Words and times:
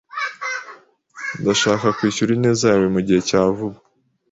Ndashaka 1.39 1.87
kwishyura 1.97 2.31
ineza 2.37 2.65
yawe 2.71 2.87
mugihe 2.95 3.19
cya 3.29 3.41
vuba. 3.55 3.77